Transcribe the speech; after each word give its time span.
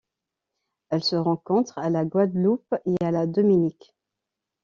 Elle 0.89 1.03
se 1.03 1.15
rencontre 1.15 1.77
à 1.77 1.91
la 1.91 2.05
Guadeloupe 2.05 2.73
et 2.87 2.95
à 3.05 3.11
la 3.11 3.27
Dominique. 3.27 3.93